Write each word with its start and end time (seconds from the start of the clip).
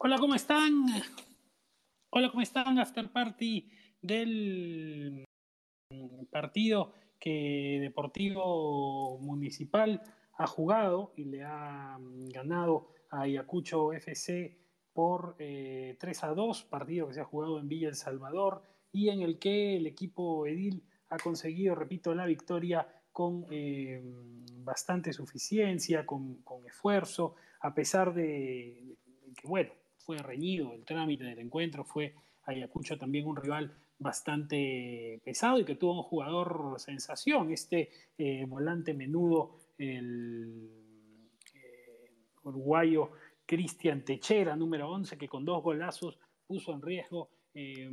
Hola, 0.00 0.16
¿cómo 0.18 0.36
están? 0.36 0.86
Hola, 2.10 2.30
¿cómo 2.30 2.40
están? 2.40 2.78
After 2.78 3.10
party 3.10 3.68
del 4.00 5.24
partido 6.30 6.92
que 7.18 7.78
Deportivo 7.80 9.18
Municipal 9.18 10.00
ha 10.34 10.46
jugado 10.46 11.12
y 11.16 11.24
le 11.24 11.42
ha 11.42 11.98
ganado 12.32 12.90
a 13.10 13.22
Ayacucho 13.22 13.92
FC 13.92 14.56
por 14.92 15.34
3 15.36 15.40
eh, 15.40 15.96
a 16.22 16.28
2, 16.28 16.62
partido 16.66 17.08
que 17.08 17.14
se 17.14 17.20
ha 17.20 17.24
jugado 17.24 17.58
en 17.58 17.66
Villa 17.66 17.88
El 17.88 17.96
Salvador 17.96 18.62
y 18.92 19.08
en 19.08 19.22
el 19.22 19.40
que 19.40 19.78
el 19.78 19.88
equipo 19.88 20.46
Edil 20.46 20.84
ha 21.08 21.16
conseguido, 21.16 21.74
repito, 21.74 22.14
la 22.14 22.26
victoria 22.26 22.86
con 23.10 23.46
eh, 23.50 24.00
bastante 24.58 25.12
suficiencia, 25.12 26.06
con, 26.06 26.44
esfuerzo, 26.68 27.34
a 27.58 27.74
pesar 27.74 28.14
de, 28.14 28.96
que, 29.36 29.48
bueno, 29.48 29.72
fue 30.08 30.16
reñido 30.16 30.72
el 30.72 30.86
trámite 30.86 31.24
del 31.24 31.38
encuentro, 31.38 31.84
fue 31.84 32.14
Ayacucho 32.44 32.96
también 32.96 33.26
un 33.26 33.36
rival 33.36 33.76
bastante 33.98 35.20
pesado 35.22 35.60
y 35.60 35.66
que 35.66 35.74
tuvo 35.74 35.98
un 35.98 36.02
jugador 36.02 36.76
sensación, 36.80 37.52
este 37.52 37.90
eh, 38.16 38.46
volante 38.46 38.94
menudo, 38.94 39.58
el 39.76 40.70
eh, 41.54 42.10
uruguayo 42.42 43.10
Cristian 43.44 44.02
Techera, 44.02 44.56
número 44.56 44.90
11, 44.90 45.18
que 45.18 45.28
con 45.28 45.44
dos 45.44 45.62
golazos 45.62 46.18
puso 46.46 46.72
en 46.72 46.80
riesgo 46.80 47.28
eh, 47.52 47.90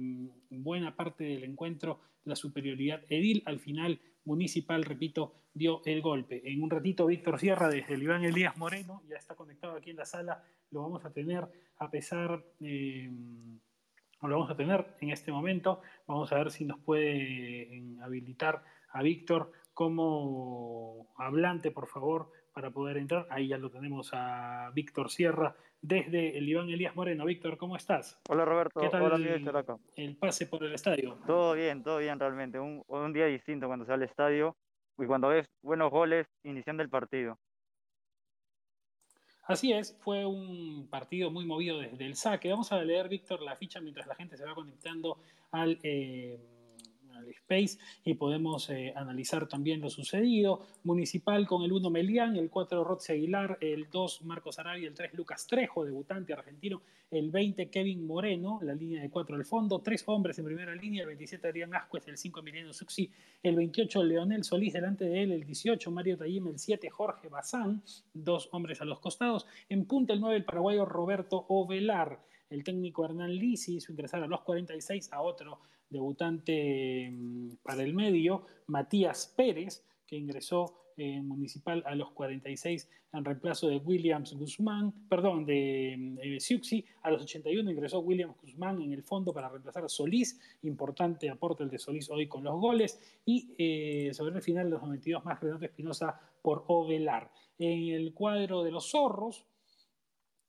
buena 0.52 0.95
parte 0.95 1.25
del 1.25 1.44
encuentro 1.44 2.00
la 2.23 2.38
superioridad 2.38 3.03
edil. 3.09 3.44
Al 3.45 3.59
final, 3.59 4.00
Municipal, 4.23 4.86
repito, 4.86 5.34
dio 5.55 5.82
el 5.86 6.04
golpe. 6.04 6.44
En 6.45 6.62
un 6.62 6.70
ratito, 6.70 7.08
Víctor 7.08 7.40
Sierra, 7.40 7.70
desde 7.70 7.95
el 7.95 8.04
Iván 8.04 8.23
Elías 8.23 8.55
Moreno, 8.58 9.02
ya 9.09 9.16
está 9.16 9.36
conectado 9.36 9.76
aquí 9.76 9.90
en 9.90 9.98
la 9.98 10.05
sala 10.05 10.44
lo 10.72 10.81
vamos 10.81 11.05
a 11.05 11.12
tener 11.12 11.48
a 11.78 11.90
pesar, 11.90 12.44
eh, 12.62 13.09
lo 14.22 14.30
vamos 14.30 14.50
a 14.50 14.55
tener 14.55 14.86
en 15.02 15.12
este 15.12 15.31
momento. 15.31 15.81
Vamos 16.08 16.31
a 16.31 16.36
ver 16.36 16.52
si 16.52 16.66
nos 16.66 16.80
puede 16.80 17.84
habilitar 18.02 18.64
a 18.92 19.02
Víctor 19.02 19.52
como 19.73 21.08
hablante, 21.17 21.72
por 21.72 21.88
favor, 21.88 22.31
para 22.53 22.72
poder 22.72 22.97
entrar. 22.97 23.28
Ahí 23.30 23.47
ya 23.47 23.58
lo 23.58 23.69
tenemos 23.69 24.12
a 24.14 24.72
Víctor 24.73 25.09
Sierra 25.09 25.56
desde 25.81 26.38
el 26.38 26.47
Iván 26.47 26.69
Elías 26.69 26.95
Moreno. 26.95 27.25
Víctor, 27.25 27.58
¿cómo 27.58 27.75
estás? 27.75 28.19
Hola 28.30 28.45
Roberto, 28.45 28.80
¿Qué 28.80 28.90
tal 28.90 29.03
hola 29.03 29.16
el, 29.16 29.47
el 29.95 30.17
pase 30.17 30.47
por 30.47 30.64
el 30.64 30.73
estadio? 30.73 31.19
Todo 31.28 31.53
bien, 31.53 31.84
todo 31.84 32.00
bien 32.00 32.19
realmente. 32.19 32.59
Un, 32.59 32.84
un 32.88 33.14
día 33.14 33.25
distinto 33.25 33.67
cuando 33.67 33.86
sale 33.86 34.03
al 34.06 34.09
estadio 34.09 34.56
y 34.97 35.05
cuando 35.05 35.29
ves 35.29 35.47
buenos 35.61 35.91
goles 35.91 36.27
iniciando 36.43 36.83
el 36.83 36.89
partido. 36.89 37.38
Así 39.43 39.71
es, 39.73 39.95
fue 39.99 40.25
un 40.25 40.88
partido 40.89 41.29
muy 41.29 41.45
movido 41.45 41.79
desde 41.79 42.05
el 42.05 42.15
saque. 42.15 42.49
Vamos 42.49 42.71
a 42.71 42.83
leer, 42.83 43.07
Víctor, 43.07 43.41
la 43.41 43.55
ficha 43.55 43.79
mientras 43.79 44.07
la 44.07 44.16
gente 44.16 44.38
se 44.38 44.45
va 44.45 44.55
conectando 44.55 45.19
al... 45.51 45.79
Eh, 45.83 46.55
Space 47.30 47.77
y 48.03 48.16
podemos 48.16 48.69
eh, 48.69 48.94
analizar 48.95 49.47
también 49.47 49.81
lo 49.81 49.89
sucedido. 49.89 50.66
Municipal 50.83 51.47
con 51.47 51.63
el 51.63 51.72
1 51.72 51.89
Melián, 51.89 52.35
el 52.35 52.49
4 52.49 52.83
Rotzi 52.83 53.13
Aguilar, 53.13 53.57
el 53.61 53.89
2 53.89 54.22
Marcos 54.23 54.59
Arabia, 54.59 54.88
el 54.88 54.94
3 54.94 55.13
Lucas 55.13 55.47
Trejo, 55.47 55.85
debutante 55.85 56.33
argentino, 56.33 56.81
el 57.11 57.31
20 57.31 57.69
Kevin 57.69 58.05
Moreno, 58.05 58.59
la 58.61 58.73
línea 58.73 59.02
de 59.02 59.09
4 59.09 59.35
al 59.35 59.45
fondo, 59.45 59.80
tres 59.80 60.03
hombres 60.07 60.38
en 60.39 60.45
primera 60.45 60.75
línea, 60.75 61.02
el 61.02 61.07
27 61.07 61.47
Adrián 61.47 61.73
Ascuez, 61.73 62.07
el 62.07 62.17
5 62.17 62.39
Emiliano 62.39 62.73
Suxi, 62.73 63.09
el 63.44 63.55
28 63.55 64.03
Leonel 64.03 64.44
Solís 64.44 64.73
delante 64.73 65.05
de 65.05 65.23
él, 65.23 65.31
el 65.31 65.45
18 65.45 65.91
Mario 65.91 66.17
Tayim, 66.17 66.47
el 66.47 66.59
7 66.59 66.89
Jorge 66.89 67.29
Bazán, 67.29 67.83
dos 68.13 68.50
hombres 68.52 68.81
a 68.81 68.85
los 68.85 69.00
costados, 69.00 69.45
en 69.69 69.85
punta 69.85 70.13
el 70.13 70.22
9 70.22 70.38
el 70.38 70.45
paraguayo 70.45 70.85
Roberto 70.85 71.45
Ovelar. 71.50 72.19
El 72.50 72.63
técnico 72.63 73.03
Hernán 73.03 73.35
Lisi 73.35 73.77
hizo 73.77 73.91
ingresar 73.91 74.23
a 74.23 74.27
los 74.27 74.41
46 74.41 75.11
a 75.13 75.22
otro 75.22 75.59
debutante 75.95 77.09
mm, 77.11 77.55
para 77.63 77.83
el 77.83 77.93
medio, 77.93 78.45
Matías 78.67 79.33
Pérez, 79.35 79.83
que 80.06 80.16
ingresó 80.16 80.85
en 80.97 81.28
Municipal 81.28 81.83
a 81.85 81.95
los 81.95 82.11
46 82.11 82.89
en 83.17 83.25
reemplazo 83.25 83.67
de 83.67 83.78
Williams 83.78 84.34
Guzmán, 84.34 84.94
perdón, 85.09 85.45
de 85.45 85.95
mm, 85.97 86.17
eh, 86.22 86.39
Siuxi, 86.39 86.85
a 87.03 87.11
los 87.11 87.23
81 87.23 87.72
ingresó 87.72 88.00
Williams 88.00 88.35
Guzmán 88.41 88.81
en 88.81 88.94
el 88.94 89.03
fondo 89.03 89.34
para 89.34 89.50
reemplazar 89.50 89.85
a 89.85 89.89
Solís, 89.89 90.39
importante 90.63 91.29
aporte 91.29 91.63
el 91.63 91.69
de 91.69 91.79
Solís 91.79 92.09
hoy 92.09 92.28
con 92.28 92.44
los 92.44 92.59
goles, 92.59 93.00
y 93.25 93.53
eh, 93.57 94.13
sobre 94.13 94.35
el 94.35 94.41
final 94.41 94.66
de 94.66 94.72
los 94.72 94.81
92 94.81 95.23
más 95.23 95.39
Renato 95.39 95.66
Espinosa 95.66 96.19
por 96.41 96.66
Ovelar. 96.67 97.31
En 97.57 97.94
el 97.94 98.13
cuadro 98.13 98.63
de 98.63 98.72
los 98.72 98.91
zorros, 98.91 99.45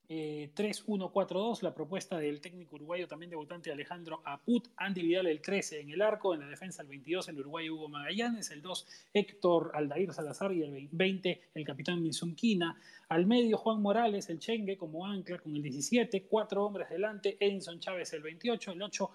3-1-4-2, 0.09 1.59
eh, 1.59 1.59
la 1.63 1.75
propuesta 1.75 2.19
del 2.19 2.41
técnico 2.41 2.77
uruguayo 2.77 3.09
también 3.09 3.31
debutante 3.31 3.73
Alejandro 3.73 4.21
Aput, 4.25 4.69
Andy 4.77 5.03
Vidal 5.03 5.27
el 5.27 5.41
13 5.41 5.81
en 5.81 5.91
el 5.91 6.03
arco, 6.03 6.35
en 6.35 6.41
la 6.41 6.47
defensa 6.47 6.83
el 6.83 6.89
22 6.89 7.29
el 7.29 7.41
uruguayo 7.41 7.75
Hugo 7.75 7.89
Magallanes, 7.89 8.51
el 8.51 8.63
2 8.63 8.87
Héctor 9.15 9.73
Aldair 9.75 10.13
Salazar 10.13 10.53
y 10.53 10.63
el 10.63 10.89
20 10.93 11.41
el 11.55 11.65
capitán 11.65 12.03
Minzunquina, 12.03 12.81
al 13.09 13.27
medio 13.27 13.57
Juan 13.57 13.83
Morales 13.83 14.29
el 14.31 14.39
Chengue 14.39 14.77
como 14.77 15.07
ancla 15.07 15.39
con 15.39 15.55
el 15.55 15.63
17, 15.63 16.25
cuatro 16.25 16.65
hombres 16.65 16.89
delante, 16.89 17.37
Edinson 17.41 17.81
Chávez 17.81 18.13
el 18.13 18.23
28, 18.23 18.73
el 18.73 18.83
8 18.83 19.11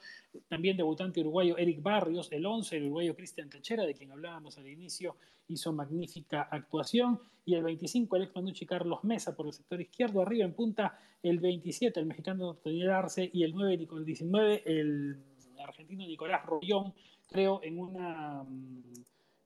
también 0.48 0.78
debutante 0.78 1.20
uruguayo 1.20 1.58
Eric 1.58 1.82
Barrios, 1.82 2.32
el 2.32 2.46
11 2.46 2.78
el 2.78 2.84
uruguayo 2.86 3.16
Cristian 3.16 3.50
Techera 3.50 3.86
de 3.86 3.94
quien 3.94 4.12
hablábamos 4.12 4.58
al 4.58 4.68
inicio 4.68 5.18
hizo 5.48 5.74
magnífica 5.74 6.44
actuación 6.44 7.20
y 7.46 7.56
el 7.56 7.64
25 7.64 8.16
el 8.16 8.24
ex 8.24 8.36
Manucci 8.36 8.66
Carlos 8.66 9.04
Mesa 9.04 9.36
por 9.36 9.48
el 9.48 9.54
sector 9.54 9.82
izquierdo, 9.82 10.22
arriba 10.22 10.46
en 10.46 10.54
punta 10.54 10.98
el 11.22 11.40
27 11.40 12.00
el 12.00 12.06
mexicano 12.06 12.58
Daniel 12.64 12.92
Arce 12.92 13.30
y 13.34 13.44
el 13.44 13.54
9 13.54 13.88
el 13.92 14.06
19 14.06 14.64
el 14.66 15.18
argentino 15.64 16.06
Nicolás 16.06 16.46
Rollón, 16.46 16.94
creo 17.28 17.62
en 17.64 17.80
una 17.80 18.44
mm, 18.44 18.84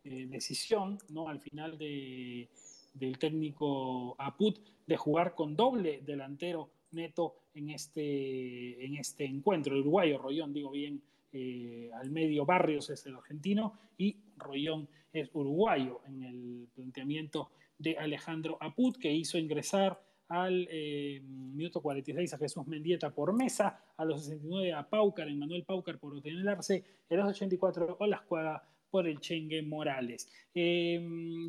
eh, 0.03 0.27
decisión 0.27 0.99
¿no? 1.09 1.29
al 1.29 1.39
final 1.39 1.77
de, 1.77 2.49
del 2.93 3.17
técnico 3.17 4.15
Aput 4.19 4.59
de 4.85 4.97
jugar 4.97 5.35
con 5.35 5.55
doble 5.55 6.01
delantero 6.05 6.69
neto 6.95 7.35
en 7.53 7.69
este, 7.69 8.85
en 8.85 8.95
este 8.95 9.25
encuentro. 9.25 9.75
El 9.75 9.81
uruguayo 9.81 10.17
Rollón, 10.17 10.53
digo 10.53 10.71
bien, 10.71 11.01
eh, 11.31 11.91
al 11.93 12.09
medio 12.11 12.45
Barrios 12.45 12.89
es 12.89 13.05
el 13.05 13.15
argentino 13.15 13.77
y 13.97 14.15
Rollón 14.37 14.87
es 15.11 15.29
uruguayo 15.33 16.01
en 16.07 16.23
el 16.23 16.67
planteamiento 16.73 17.49
de 17.77 17.97
Alejandro 17.97 18.57
Aput, 18.61 18.97
que 18.97 19.11
hizo 19.11 19.37
ingresar 19.37 20.01
al 20.27 20.67
eh, 20.71 21.21
minuto 21.23 21.81
46 21.81 22.33
a 22.33 22.37
Jesús 22.37 22.65
Mendieta 22.67 23.11
por 23.11 23.33
mesa, 23.33 23.79
a 23.95 24.05
los 24.05 24.23
69 24.23 24.73
a 24.73 24.89
Paucar, 24.89 25.31
Manuel 25.33 25.63
Paucar 25.63 25.99
por 25.99 26.15
obtenerse, 26.15 26.83
en 27.09 27.17
los 27.17 27.29
84 27.29 27.97
Olascuaga 27.99 28.63
por 28.95 29.09
el 29.09 29.19
Chengue 29.19 29.61
Morales. 29.61 30.25
Eh, 30.53 30.97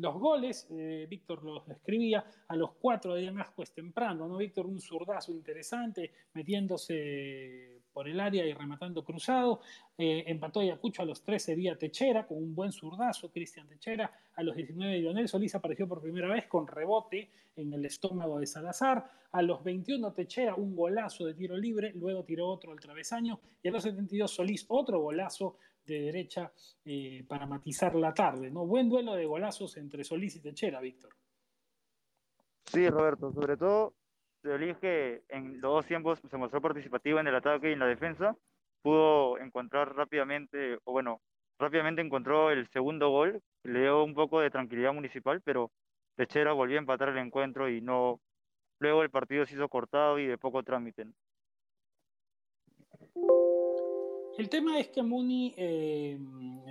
los 0.01 0.15
goles, 0.15 0.67
eh, 0.69 1.07
Víctor 1.09 1.45
los 1.45 1.65
escribía, 1.69 2.25
a 2.45 2.57
los 2.57 2.71
cuatro 2.73 3.15
de 3.15 3.29
Ascuez 3.29 3.71
temprano, 3.71 4.27
¿no? 4.27 4.35
Víctor, 4.35 4.65
un 4.65 4.81
zurdazo 4.81 5.31
interesante, 5.31 6.11
metiéndose 6.33 7.76
por 7.97 8.07
el 8.07 8.19
área 8.19 8.45
y 8.45 8.53
rematando 8.53 9.03
cruzado. 9.03 9.59
Eh, 9.97 10.23
empató 10.27 10.59
Ayacucho 10.59 11.01
a 11.01 11.05
los 11.05 11.23
13 11.23 11.55
vía 11.55 11.75
Techera 11.79 12.27
con 12.27 12.37
un 12.37 12.53
buen 12.53 12.71
zurdazo, 12.71 13.31
Cristian 13.31 13.67
Techera. 13.67 14.11
A 14.35 14.43
los 14.43 14.55
19 14.55 14.99
Lionel 14.99 15.27
Solís 15.27 15.55
apareció 15.55 15.87
por 15.87 15.99
primera 15.99 16.31
vez 16.31 16.45
con 16.45 16.67
rebote 16.67 17.31
en 17.55 17.73
el 17.73 17.83
estómago 17.85 18.39
de 18.39 18.45
Salazar. 18.45 19.03
A 19.31 19.41
los 19.41 19.63
21 19.63 20.13
Techera 20.13 20.53
un 20.53 20.75
golazo 20.75 21.25
de 21.25 21.33
tiro 21.33 21.57
libre, 21.57 21.91
luego 21.95 22.23
tiró 22.23 22.49
otro 22.49 22.71
al 22.71 22.79
travesaño. 22.79 23.39
Y 23.63 23.69
a 23.69 23.71
los 23.71 23.81
72 23.81 24.29
Solís 24.29 24.65
otro 24.67 24.99
golazo 24.99 25.57
de 25.83 25.99
derecha 25.99 26.51
eh, 26.85 27.25
para 27.27 27.47
matizar 27.47 27.95
la 27.95 28.13
tarde. 28.13 28.51
¿no? 28.51 28.67
Buen 28.67 28.89
duelo 28.89 29.15
de 29.15 29.25
golazos 29.25 29.75
entre 29.77 30.03
Solís 30.03 30.35
y 30.35 30.41
Techera, 30.41 30.79
Víctor. 30.81 31.15
Sí, 32.63 32.87
Roberto, 32.89 33.33
sobre 33.33 33.57
todo 33.57 33.95
Solís 34.41 34.77
que 34.77 35.23
en 35.29 35.59
los 35.61 35.73
dos 35.73 35.85
tiempos 35.85 36.19
se 36.29 36.37
mostró 36.37 36.61
participativo 36.61 37.19
en 37.19 37.27
el 37.27 37.35
ataque 37.35 37.69
y 37.69 37.73
en 37.73 37.79
la 37.79 37.87
defensa, 37.87 38.35
pudo 38.81 39.37
encontrar 39.39 39.95
rápidamente, 39.95 40.77
o 40.83 40.91
bueno, 40.91 41.21
rápidamente 41.59 42.01
encontró 42.01 42.51
el 42.51 42.67
segundo 42.69 43.09
gol, 43.09 43.41
le 43.63 43.81
dio 43.81 44.03
un 44.03 44.13
poco 44.13 44.39
de 44.39 44.49
tranquilidad 44.49 44.93
municipal, 44.93 45.41
pero 45.41 45.71
Techera 46.15 46.53
volvió 46.53 46.77
a 46.77 46.81
empatar 46.81 47.09
el 47.09 47.17
encuentro 47.17 47.69
y 47.69 47.81
no, 47.81 48.19
luego 48.79 49.03
el 49.03 49.09
partido 49.09 49.45
se 49.45 49.55
hizo 49.55 49.67
cortado 49.69 50.19
y 50.19 50.27
de 50.27 50.37
poco 50.37 50.63
trámite. 50.63 51.05
El 54.37 54.49
tema 54.49 54.79
es 54.79 54.89
que 54.89 55.01
Muni 55.01 55.55
eh, 55.57 56.17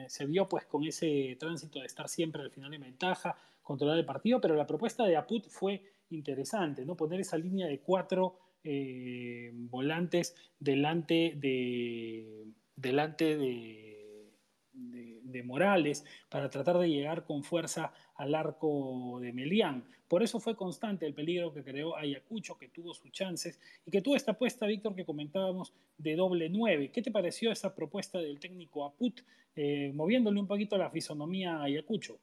se 0.08 0.24
vio 0.24 0.48
pues 0.48 0.66
con 0.66 0.84
ese 0.84 1.36
tránsito 1.38 1.80
de 1.80 1.86
estar 1.86 2.08
siempre 2.08 2.42
al 2.42 2.50
final 2.50 2.72
en 2.72 2.82
ventaja, 2.82 3.36
controlar 3.62 3.98
el 3.98 4.06
partido, 4.06 4.40
pero 4.40 4.54
la 4.54 4.66
propuesta 4.66 5.04
de 5.04 5.16
Aput 5.16 5.48
fue 5.48 5.82
interesante, 6.10 6.84
¿no? 6.84 6.96
Poner 6.96 7.20
esa 7.20 7.36
línea 7.36 7.66
de 7.66 7.80
cuatro 7.80 8.38
eh, 8.62 9.50
volantes 9.54 10.34
delante 10.58 11.34
de 11.36 12.46
delante 12.76 13.36
de, 13.36 13.82
Morales 15.44 16.02
para 16.30 16.48
tratar 16.48 16.78
de 16.78 16.88
llegar 16.88 17.24
con 17.24 17.44
fuerza 17.44 17.92
al 18.16 18.34
arco 18.34 19.18
de 19.20 19.34
Melián. 19.34 19.84
Por 20.08 20.22
eso 20.22 20.40
fue 20.40 20.56
constante 20.56 21.04
el 21.04 21.12
peligro 21.12 21.52
que 21.52 21.62
creó 21.62 21.94
Ayacucho, 21.94 22.56
que 22.56 22.68
tuvo 22.68 22.94
sus 22.94 23.12
chances 23.12 23.60
y 23.84 23.90
que 23.90 24.00
tuvo 24.00 24.16
esta 24.16 24.32
apuesta, 24.32 24.66
Víctor, 24.66 24.94
que 24.94 25.04
comentábamos 25.04 25.74
de 25.98 26.16
doble 26.16 26.48
nueve. 26.48 26.90
¿Qué 26.90 27.02
te 27.02 27.10
pareció 27.10 27.52
esa 27.52 27.74
propuesta 27.74 28.18
del 28.18 28.40
técnico 28.40 28.86
Aput, 28.86 29.20
eh, 29.54 29.92
moviéndole 29.94 30.40
un 30.40 30.46
poquito 30.46 30.78
la 30.78 30.90
fisonomía 30.90 31.58
a 31.58 31.64
Ayacucho? 31.64 32.18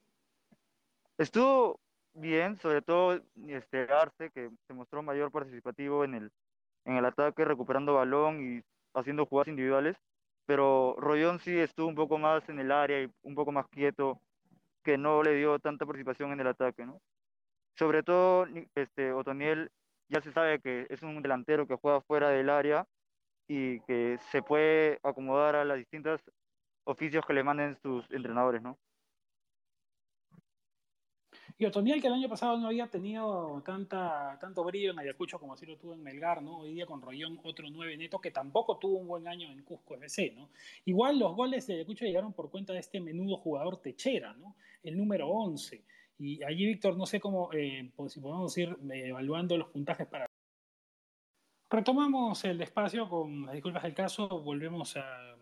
Estuvo 1.17 1.79
bien, 2.13 2.57
sobre 2.57 2.81
todo 2.81 3.19
este 3.47 3.83
Arce, 3.91 4.29
que 4.31 4.49
se 4.67 4.73
mostró 4.73 5.03
mayor 5.03 5.31
participativo 5.31 6.03
en 6.03 6.15
el, 6.15 6.31
en 6.85 6.97
el 6.97 7.05
ataque, 7.05 7.45
recuperando 7.45 7.95
balón 7.95 8.57
y 8.57 8.61
haciendo 8.93 9.25
jugadas 9.25 9.49
individuales 9.49 9.97
pero 10.45 10.95
Rollón 10.97 11.39
sí 11.39 11.57
estuvo 11.57 11.87
un 11.87 11.95
poco 11.95 12.17
más 12.17 12.47
en 12.49 12.59
el 12.59 12.71
área 12.71 13.01
y 13.01 13.11
un 13.23 13.35
poco 13.35 13.51
más 13.51 13.67
quieto, 13.67 14.19
que 14.83 14.97
no 14.97 15.23
le 15.23 15.35
dio 15.35 15.59
tanta 15.59 15.85
participación 15.85 16.31
en 16.33 16.41
el 16.41 16.47
ataque, 16.47 16.85
¿no? 16.85 17.01
Sobre 17.77 18.03
todo, 18.03 18.45
este, 18.75 19.13
Otoniel 19.13 19.71
ya 20.09 20.21
se 20.21 20.31
sabe 20.31 20.59
que 20.59 20.85
es 20.89 21.01
un 21.01 21.21
delantero 21.21 21.67
que 21.67 21.75
juega 21.75 22.01
fuera 22.01 22.29
del 22.29 22.49
área 22.49 22.85
y 23.47 23.79
que 23.81 24.19
se 24.31 24.41
puede 24.43 24.99
acomodar 25.03 25.55
a 25.55 25.65
las 25.65 25.77
distintas 25.77 26.21
oficios 26.85 27.25
que 27.25 27.33
le 27.33 27.43
manden 27.43 27.77
sus 27.81 28.09
entrenadores, 28.11 28.61
¿no? 28.61 28.77
Y 31.63 31.65
Otoniel, 31.65 32.01
que 32.01 32.07
el 32.07 32.13
año 32.13 32.27
pasado 32.27 32.57
no 32.57 32.67
había 32.67 32.87
tenido 32.87 33.63
tanta, 33.65 34.37
tanto 34.41 34.65
brillo 34.65 34.91
en 34.91 34.99
Ayacucho 34.99 35.39
como 35.39 35.53
así 35.53 35.65
lo 35.65 35.77
tuvo 35.77 35.93
en 35.93 36.03
Melgar, 36.03 36.41
¿no? 36.41 36.57
Hoy 36.57 36.73
día 36.73 36.85
con 36.85 37.01
Rollón, 37.01 37.39
otro 37.41 37.69
9 37.69 37.95
neto, 37.95 38.19
que 38.19 38.31
tampoco 38.31 38.79
tuvo 38.79 38.97
un 38.97 39.07
buen 39.07 39.29
año 39.29 39.49
en 39.49 39.63
Cusco 39.63 39.95
FC, 39.95 40.33
¿no? 40.35 40.49
Igual 40.83 41.19
los 41.19 41.33
goles 41.33 41.65
de 41.65 41.75
Ayacucho 41.75 42.03
llegaron 42.03 42.33
por 42.33 42.51
cuenta 42.51 42.73
de 42.73 42.79
este 42.79 42.99
menudo 42.99 43.37
jugador 43.37 43.77
Techera, 43.77 44.33
¿no? 44.33 44.57
El 44.83 44.97
número 44.97 45.29
11. 45.29 45.81
Y 46.19 46.43
allí, 46.43 46.65
Víctor, 46.65 46.97
no 46.97 47.05
sé 47.05 47.21
cómo, 47.21 47.49
eh, 47.53 47.89
pues, 47.95 48.11
si 48.11 48.19
podemos 48.19 48.57
ir 48.57 48.75
eh, 48.91 49.07
evaluando 49.07 49.57
los 49.57 49.69
puntajes 49.69 50.05
para... 50.05 50.25
Retomamos 51.69 52.43
el 52.43 52.61
espacio 52.61 53.07
con 53.07 53.45
las 53.45 53.53
disculpas 53.53 53.83
del 53.83 53.93
caso, 53.93 54.27
volvemos 54.27 54.97
a 54.97 55.32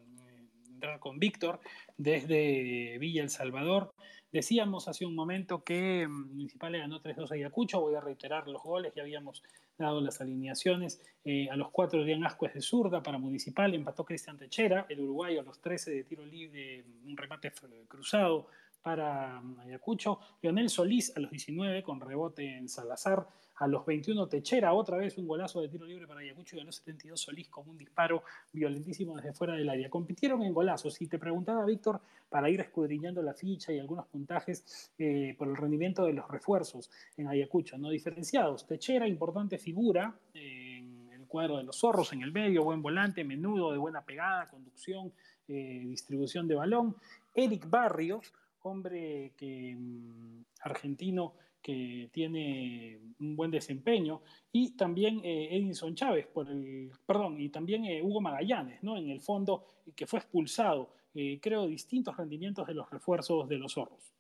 entrar 0.81 0.99
con 0.99 1.19
Víctor 1.19 1.59
desde 1.95 2.97
Villa 2.97 3.21
El 3.21 3.29
Salvador. 3.29 3.93
Decíamos 4.31 4.87
hace 4.87 5.05
un 5.05 5.13
momento 5.13 5.63
que 5.63 6.07
mm, 6.07 6.31
Municipal 6.31 6.75
ganó 6.75 6.99
3-2 6.99 7.31
a 7.31 7.35
Ayacucho, 7.35 7.81
voy 7.81 7.93
a 7.93 8.01
reiterar 8.01 8.47
los 8.47 8.63
goles, 8.63 8.93
ya 8.95 9.03
habíamos 9.03 9.43
dado 9.77 10.01
las 10.01 10.21
alineaciones. 10.21 10.99
Eh, 11.23 11.49
a 11.51 11.55
los 11.55 11.69
4 11.69 12.01
Adrián 12.01 12.25
Ascuez 12.25 12.55
de 12.55 12.61
zurda 12.61 13.03
para 13.03 13.19
Municipal, 13.19 13.75
empató 13.75 14.03
Cristian 14.03 14.39
Techera, 14.39 14.87
el 14.89 15.01
uruguayo 15.01 15.41
a 15.41 15.43
los 15.43 15.61
13 15.61 15.91
de 15.91 16.03
tiro 16.03 16.25
libre, 16.25 16.83
un 17.05 17.15
remate 17.15 17.51
cruzado 17.87 18.47
para 18.81 19.41
mm, 19.41 19.59
Ayacucho. 19.61 20.19
Leonel 20.41 20.69
Solís 20.69 21.15
a 21.15 21.19
los 21.19 21.31
19 21.31 21.83
con 21.83 21.99
rebote 21.99 22.57
en 22.57 22.69
Salazar. 22.69 23.27
A 23.55 23.67
los 23.67 23.85
21 23.85 24.27
Techera, 24.27 24.73
otra 24.73 24.97
vez 24.97 25.19
un 25.19 25.27
golazo 25.27 25.61
de 25.61 25.69
tiro 25.69 25.85
libre 25.85 26.07
para 26.07 26.21
Ayacucho 26.21 26.55
y 26.55 26.61
a 26.61 26.63
los 26.63 26.77
72 26.77 27.21
Solís 27.21 27.47
con 27.47 27.69
un 27.69 27.77
disparo 27.77 28.23
violentísimo 28.51 29.15
desde 29.15 29.33
fuera 29.33 29.53
del 29.53 29.69
área. 29.69 29.87
Compitieron 29.87 30.41
en 30.41 30.51
golazos. 30.51 30.99
Y 30.99 31.05
te 31.05 31.19
preguntaba, 31.19 31.63
Víctor, 31.65 32.01
para 32.27 32.49
ir 32.49 32.59
escudriñando 32.59 33.21
la 33.21 33.35
ficha 33.35 33.71
y 33.71 33.77
algunos 33.77 34.07
puntajes 34.07 34.91
eh, 34.97 35.35
por 35.37 35.47
el 35.47 35.55
rendimiento 35.55 36.05
de 36.05 36.13
los 36.13 36.27
refuerzos 36.27 36.89
en 37.17 37.27
Ayacucho, 37.27 37.77
no 37.77 37.89
diferenciados. 37.89 38.65
Techera, 38.65 39.07
importante 39.07 39.59
figura. 39.59 40.15
en 40.33 41.09
el 41.11 41.27
cuadro 41.27 41.57
de 41.57 41.63
los 41.63 41.77
zorros 41.77 42.11
en 42.13 42.23
el 42.23 42.31
medio, 42.31 42.63
buen 42.63 42.81
volante, 42.81 43.23
menudo, 43.23 43.71
de 43.71 43.77
buena 43.77 44.03
pegada, 44.03 44.47
conducción, 44.47 45.13
eh, 45.47 45.83
distribución 45.85 46.47
de 46.47 46.55
balón. 46.55 46.95
Eric 47.33 47.69
Barrios, 47.69 48.33
hombre 48.63 49.33
que, 49.37 49.75
mm, 49.77 50.43
argentino 50.61 51.35
que 51.61 52.09
tiene 52.11 52.99
un 53.19 53.35
buen 53.35 53.51
desempeño, 53.51 54.21
y 54.51 54.75
también 54.75 55.21
eh, 55.23 55.55
Edinson 55.55 55.95
Chávez, 55.95 56.27
por 56.27 56.49
el, 56.49 56.91
perdón, 57.05 57.39
y 57.39 57.49
también 57.49 57.85
eh, 57.85 58.01
Hugo 58.01 58.19
Magallanes, 58.19 58.81
¿no? 58.83 58.97
en 58.97 59.09
el 59.09 59.21
fondo, 59.21 59.65
que 59.95 60.07
fue 60.07 60.19
expulsado. 60.19 60.93
Eh, 61.13 61.39
creo 61.41 61.67
distintos 61.67 62.15
rendimientos 62.15 62.65
de 62.67 62.73
los 62.73 62.89
refuerzos 62.89 63.47
de 63.47 63.57
los 63.57 63.73
zorros. 63.73 64.13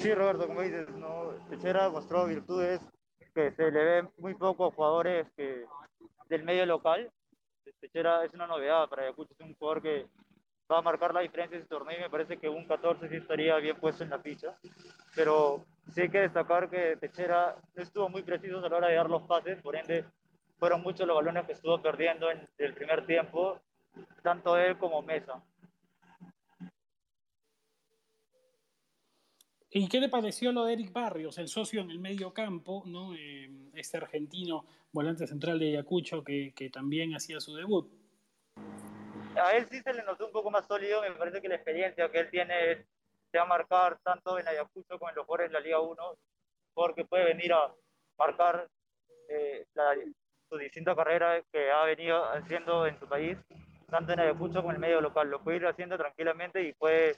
Sí, 0.00 0.14
Roberto, 0.14 0.46
como 0.46 0.62
dices. 0.62 0.86
Techera 1.50 1.88
mostró 1.88 2.26
virtudes 2.26 2.80
que 3.34 3.50
se 3.52 3.70
le 3.70 3.84
ven 3.84 4.10
muy 4.18 4.34
poco 4.34 4.66
a 4.66 4.70
jugadores 4.70 5.26
del 5.36 6.44
medio 6.44 6.66
local. 6.66 7.10
Techera 7.80 8.24
es 8.24 8.32
una 8.34 8.46
novedad 8.46 8.88
para 8.88 9.02
Ayacucho, 9.02 9.32
es 9.36 9.40
un 9.40 9.54
jugador 9.54 9.82
que 9.82 10.06
va 10.70 10.78
a 10.78 10.82
marcar 10.82 11.14
la 11.14 11.20
diferencia 11.20 11.56
en 11.56 11.62
este 11.62 11.74
torneo 11.74 11.98
y 11.98 12.02
me 12.02 12.10
parece 12.10 12.36
que 12.36 12.48
un 12.48 12.66
14 12.66 13.08
sí 13.08 13.16
estaría 13.16 13.56
bien 13.56 13.76
puesto 13.76 14.04
en 14.04 14.10
la 14.10 14.18
ficha. 14.18 14.58
Pero 15.14 15.64
sí 15.94 16.02
hay 16.02 16.10
que 16.10 16.20
destacar 16.20 16.68
que 16.68 16.96
Techera 16.96 17.56
estuvo 17.74 18.08
muy 18.08 18.22
preciso 18.22 18.58
a 18.58 18.68
la 18.68 18.76
hora 18.76 18.88
de 18.88 18.94
dar 18.96 19.08
los 19.08 19.22
pases, 19.22 19.60
por 19.62 19.76
ende 19.76 20.04
fueron 20.58 20.82
muchos 20.82 21.06
los 21.06 21.16
balones 21.16 21.46
que 21.46 21.52
estuvo 21.52 21.80
perdiendo 21.80 22.30
en 22.30 22.46
el 22.58 22.74
primer 22.74 23.06
tiempo, 23.06 23.60
tanto 24.22 24.56
él 24.56 24.76
como 24.76 25.02
Mesa. 25.02 25.42
¿Y 29.70 29.86
qué 29.86 30.00
le 30.00 30.08
pareció 30.08 30.50
lo 30.50 30.64
de 30.64 30.72
Eric 30.72 30.92
Barrios, 30.92 31.38
el 31.38 31.48
socio 31.48 31.82
en 31.82 31.90
el 31.90 31.98
medio 31.98 32.32
campo, 32.32 32.82
¿no? 32.86 33.14
Eh, 33.14 33.50
este 33.74 33.98
argentino 33.98 34.64
volante 34.92 35.26
central 35.26 35.58
de 35.58 35.68
Ayacucho 35.68 36.24
que, 36.24 36.52
que 36.56 36.70
también 36.70 37.14
hacía 37.14 37.38
su 37.38 37.54
debut? 37.54 37.97
A 39.40 39.52
él 39.52 39.66
sí 39.70 39.80
se 39.80 39.92
le 39.92 40.02
notó 40.02 40.26
un 40.26 40.32
poco 40.32 40.50
más 40.50 40.66
sólido, 40.66 41.02
me 41.02 41.12
parece 41.12 41.40
que 41.40 41.48
la 41.48 41.56
experiencia 41.56 42.10
que 42.10 42.20
él 42.20 42.30
tiene 42.30 42.86
se 43.30 43.38
va 43.38 43.44
a 43.44 43.46
marcar 43.46 43.98
tanto 44.02 44.38
en 44.38 44.48
Ayacucho 44.48 44.98
como 44.98 45.10
en 45.10 45.16
los 45.16 45.26
jugadores 45.26 45.50
de 45.50 45.54
la 45.54 45.60
Liga 45.60 45.80
1, 45.80 46.18
porque 46.74 47.04
puede 47.04 47.24
venir 47.24 47.52
a 47.52 47.72
marcar 48.16 48.68
eh, 49.28 49.66
su 50.48 50.56
distinta 50.56 50.94
carrera 50.94 51.42
que 51.52 51.70
ha 51.70 51.84
venido 51.84 52.24
haciendo 52.24 52.86
en 52.86 52.98
su 52.98 53.06
país, 53.06 53.36
tanto 53.90 54.12
en 54.12 54.20
Ayacucho 54.20 54.60
como 54.60 54.70
en 54.70 54.76
el 54.76 54.80
medio 54.80 55.00
local. 55.00 55.30
Lo 55.30 55.42
puede 55.42 55.58
ir 55.58 55.66
haciendo 55.66 55.98
tranquilamente 55.98 56.62
y 56.62 56.72
puede 56.72 57.16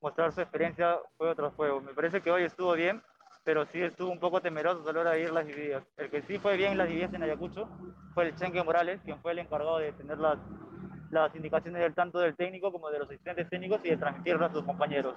mostrar 0.00 0.32
su 0.32 0.40
experiencia 0.40 0.98
juego 1.16 1.34
tras 1.34 1.54
juego. 1.54 1.80
Me 1.80 1.94
parece 1.94 2.20
que 2.20 2.30
hoy 2.30 2.44
estuvo 2.44 2.74
bien, 2.74 3.02
pero 3.44 3.64
sí 3.66 3.82
estuvo 3.82 4.10
un 4.10 4.20
poco 4.20 4.40
temeroso 4.40 4.88
a 4.88 4.92
la 4.92 5.00
hora 5.00 5.10
de 5.12 5.22
ir 5.22 5.32
las 5.32 5.46
divididas. 5.46 5.84
El 5.96 6.10
que 6.10 6.22
sí 6.22 6.38
fue 6.38 6.56
bien 6.56 6.72
en 6.72 6.78
las 6.78 6.88
divididas 6.88 7.14
en 7.14 7.22
Ayacucho 7.22 7.68
fue 8.12 8.24
el 8.24 8.34
Chenque 8.36 8.62
Morales, 8.62 9.00
quien 9.04 9.20
fue 9.20 9.32
el 9.32 9.38
encargado 9.38 9.78
de 9.78 9.92
tener 9.92 10.18
las 10.18 10.38
las 11.10 11.34
indicaciones 11.34 11.82
del 11.82 11.94
tanto 11.94 12.18
del 12.18 12.36
técnico 12.36 12.72
como 12.72 12.90
de 12.90 12.98
los 12.98 13.08
asistentes 13.08 13.48
técnicos 13.48 13.80
y 13.84 13.90
de 13.90 13.96
transmitirlas 13.96 14.50
a 14.50 14.54
sus 14.54 14.64
compañeros. 14.64 15.14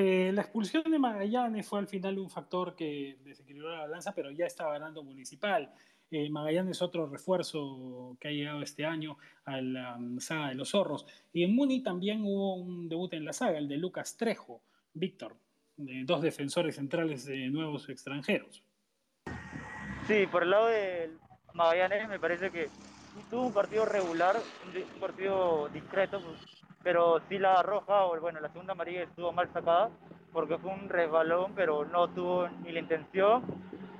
Eh, 0.00 0.30
la 0.32 0.42
expulsión 0.42 0.84
de 0.84 0.98
Magallanes 0.98 1.66
fue 1.66 1.80
al 1.80 1.88
final 1.88 2.20
un 2.20 2.30
factor 2.30 2.76
que 2.76 3.18
desequilibró 3.24 3.72
la 3.72 3.80
balanza, 3.80 4.14
pero 4.14 4.30
ya 4.30 4.46
estaba 4.46 4.74
ganando 4.74 5.02
Municipal. 5.02 5.72
Eh, 6.10 6.30
Magallanes 6.30 6.76
es 6.76 6.82
otro 6.82 7.08
refuerzo 7.08 8.16
que 8.20 8.28
ha 8.28 8.30
llegado 8.30 8.62
este 8.62 8.86
año 8.86 9.18
a 9.44 9.60
la 9.60 9.96
um, 9.96 10.20
saga 10.20 10.50
de 10.50 10.54
los 10.54 10.70
zorros. 10.70 11.04
Y 11.32 11.42
en 11.42 11.54
Muni 11.54 11.82
también 11.82 12.22
hubo 12.24 12.54
un 12.54 12.88
debut 12.88 13.12
en 13.14 13.24
la 13.24 13.32
saga, 13.32 13.58
el 13.58 13.66
de 13.66 13.76
Lucas 13.76 14.16
Trejo, 14.16 14.62
Víctor, 14.94 15.36
dos 15.76 16.22
defensores 16.22 16.76
centrales 16.76 17.24
de 17.24 17.48
nuevos 17.48 17.88
extranjeros. 17.88 18.62
Sí, 20.06 20.26
por 20.30 20.44
el 20.44 20.50
lado 20.50 20.68
del 20.68 21.18
Magallanes 21.58 22.08
me 22.08 22.20
parece 22.20 22.52
que 22.52 22.70
tuvo 23.28 23.46
un 23.46 23.52
partido 23.52 23.84
regular, 23.84 24.36
un 24.94 25.00
partido 25.00 25.68
discreto, 25.70 26.22
pero 26.84 27.20
sí 27.28 27.36
la 27.36 27.60
roja, 27.64 28.04
o 28.04 28.20
bueno, 28.20 28.38
la 28.38 28.48
segunda 28.52 28.74
amarilla 28.74 29.02
estuvo 29.02 29.32
mal 29.32 29.52
sacada, 29.52 29.90
porque 30.32 30.56
fue 30.58 30.70
un 30.70 30.88
resbalón, 30.88 31.52
pero 31.56 31.84
no 31.84 32.06
tuvo 32.10 32.48
ni 32.62 32.70
la 32.70 32.78
intención, 32.78 33.42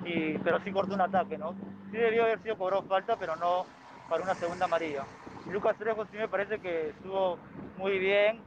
y, 0.04 0.38
pero 0.38 0.60
sí 0.62 0.70
cortó 0.70 0.94
un 0.94 1.00
ataque, 1.00 1.36
¿no? 1.36 1.52
Sí 1.90 1.96
debió 1.96 2.22
haber 2.22 2.40
sido 2.44 2.56
cobró 2.56 2.80
falta, 2.82 3.16
pero 3.16 3.34
no 3.34 3.66
para 4.08 4.22
una 4.22 4.36
segunda 4.36 4.66
amarilla. 4.66 5.04
Lucas 5.50 5.76
Trejo 5.78 6.06
sí 6.06 6.16
me 6.16 6.28
parece 6.28 6.60
que 6.60 6.90
estuvo 6.90 7.38
muy 7.76 7.98
bien, 7.98 8.40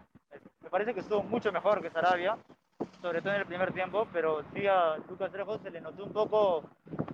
me 0.63 0.69
parece 0.69 0.93
que 0.93 1.01
estuvo 1.01 1.21
mucho 1.21 1.51
mejor 1.51 1.81
que 1.81 1.89
Sarabia, 1.89 2.37
sobre 3.01 3.21
todo 3.21 3.33
en 3.33 3.41
el 3.41 3.47
primer 3.47 3.73
tiempo, 3.73 4.07
pero 4.11 4.43
sí 4.53 4.67
a 4.67 4.97
Lucas 5.09 5.31
Trejo 5.31 5.57
se 5.59 5.71
le 5.71 5.81
notó 5.81 6.05
un 6.05 6.13
poco 6.13 6.69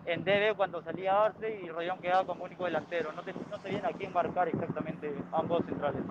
en 0.05 0.23
debe 0.23 0.55
cuando 0.55 0.81
salía 0.81 1.25
Arce 1.25 1.61
y 1.63 1.69
Rollón 1.69 1.99
quedaba 1.99 2.25
como 2.25 2.45
único 2.45 2.65
delantero. 2.65 3.11
No, 3.11 3.23
te, 3.23 3.33
no 3.33 3.59
viene 3.63 3.87
a 3.87 3.93
quién 3.93 4.13
marcar 4.13 4.47
exactamente 4.47 5.13
ambos 5.31 5.65
centrales. 5.65 6.03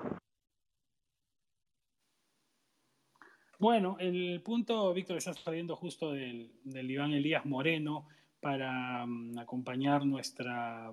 Bueno, 3.58 3.96
el 3.98 4.42
punto, 4.42 4.92
Víctor, 4.92 5.16
está 5.16 5.32
saliendo 5.32 5.76
justo 5.76 6.12
del, 6.12 6.52
del 6.62 6.90
Iván 6.90 7.12
Elías 7.12 7.46
Moreno 7.46 8.06
para 8.38 9.04
um, 9.04 9.38
acompañar 9.38 10.04
nuestra, 10.04 10.92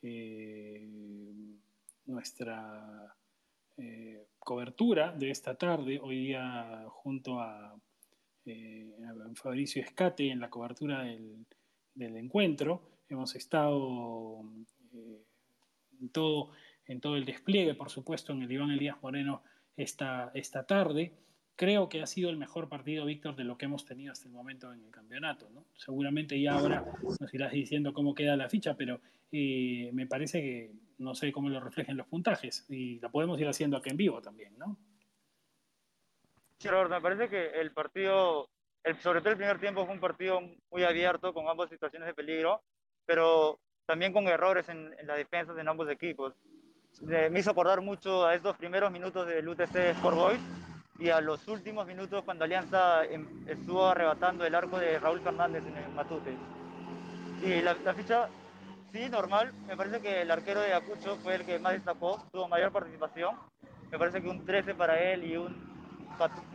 eh, 0.00 0.88
nuestra 2.06 3.14
eh, 3.76 4.26
cobertura 4.38 5.12
de 5.12 5.30
esta 5.30 5.54
tarde, 5.54 5.98
hoy 6.02 6.26
día 6.26 6.84
junto 6.88 7.40
a 7.40 7.74
eh, 8.44 8.94
Fabricio 9.34 9.82
Escate 9.82 10.30
en 10.30 10.40
la 10.40 10.50
cobertura 10.50 11.04
del, 11.04 12.16
encuentro. 12.16 12.82
Hemos 13.08 13.34
estado 13.34 14.42
eh, 14.94 15.22
todo, 16.12 16.50
en 16.86 17.00
todo 17.00 17.16
el 17.16 17.24
despliegue, 17.24 17.74
por 17.74 17.90
supuesto, 17.90 18.32
en 18.32 18.42
el 18.42 18.52
Iván 18.52 18.70
Elías 18.70 19.00
Moreno 19.02 19.42
esta, 19.76 20.30
esta 20.34 20.66
tarde. 20.66 21.12
Creo 21.62 21.88
que 21.88 22.02
ha 22.02 22.06
sido 22.06 22.28
el 22.28 22.36
mejor 22.38 22.68
partido, 22.68 23.04
Víctor, 23.04 23.36
de 23.36 23.44
lo 23.44 23.56
que 23.56 23.66
hemos 23.66 23.84
tenido 23.84 24.10
hasta 24.10 24.26
el 24.26 24.34
momento 24.34 24.72
en 24.72 24.82
el 24.82 24.90
campeonato. 24.90 25.48
¿no? 25.50 25.64
Seguramente 25.76 26.40
ya 26.42 26.54
ahora 26.54 26.84
nos 27.20 27.32
irás 27.32 27.52
diciendo 27.52 27.94
cómo 27.94 28.16
queda 28.16 28.34
la 28.34 28.48
ficha, 28.48 28.74
pero 28.74 29.00
eh, 29.30 29.88
me 29.92 30.08
parece 30.08 30.40
que 30.40 30.72
no 30.98 31.14
sé 31.14 31.30
cómo 31.30 31.48
lo 31.48 31.60
reflejen 31.60 31.96
los 31.96 32.08
puntajes 32.08 32.66
y 32.68 32.98
la 32.98 33.10
podemos 33.10 33.40
ir 33.40 33.46
haciendo 33.46 33.76
aquí 33.76 33.90
en 33.90 33.96
vivo 33.96 34.20
también, 34.20 34.58
¿no? 34.58 34.76
Sí, 36.58 36.66
Roberto, 36.66 36.96
me 36.96 37.00
parece 37.00 37.28
que 37.28 37.60
el 37.60 37.70
partido, 37.70 38.48
el, 38.82 38.98
sobre 38.98 39.20
todo 39.20 39.30
el 39.30 39.36
primer 39.36 39.60
tiempo, 39.60 39.84
fue 39.84 39.94
un 39.94 40.00
partido 40.00 40.40
muy 40.68 40.82
abierto, 40.82 41.32
con 41.32 41.46
ambas 41.46 41.70
situaciones 41.70 42.08
de 42.08 42.14
peligro, 42.14 42.60
pero 43.06 43.60
también 43.86 44.12
con 44.12 44.26
errores 44.26 44.68
en, 44.68 44.92
en 44.98 45.06
la 45.06 45.14
defensa 45.14 45.54
de 45.54 45.60
ambos 45.60 45.88
equipos. 45.88 46.34
me 47.02 47.38
hizo 47.38 47.52
acordar 47.52 47.80
mucho 47.82 48.26
a 48.26 48.34
estos 48.34 48.56
primeros 48.56 48.90
minutos 48.90 49.28
del 49.28 49.48
UTC 49.48 49.76
Sport 49.76 50.16
Boys 50.16 50.40
y 51.02 51.10
a 51.10 51.20
los 51.20 51.48
últimos 51.48 51.84
minutos 51.84 52.22
cuando 52.24 52.44
Alianza 52.44 53.04
em, 53.06 53.26
estuvo 53.48 53.86
arrebatando 53.86 54.46
el 54.46 54.54
arco 54.54 54.78
de 54.78 55.00
Raúl 55.00 55.20
Fernández 55.20 55.64
en 55.66 55.76
el 55.76 55.90
Matute. 55.90 56.36
Y 57.44 57.60
la, 57.60 57.74
la 57.74 57.92
ficha, 57.92 58.28
sí, 58.92 59.08
normal. 59.10 59.52
Me 59.66 59.76
parece 59.76 60.00
que 60.00 60.22
el 60.22 60.30
arquero 60.30 60.60
de 60.60 60.72
Acucho 60.72 61.16
fue 61.16 61.34
el 61.34 61.44
que 61.44 61.58
más 61.58 61.72
destacó, 61.72 62.22
tuvo 62.30 62.46
mayor 62.46 62.70
participación. 62.70 63.34
Me 63.90 63.98
parece 63.98 64.22
que 64.22 64.28
un 64.28 64.46
13 64.46 64.76
para 64.76 65.00
él 65.00 65.24
y 65.24 65.36
un 65.36 65.72